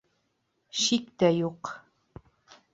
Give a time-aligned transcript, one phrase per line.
[0.79, 1.73] —Шик тә юҡ.